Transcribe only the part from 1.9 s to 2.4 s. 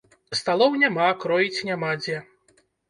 дзе.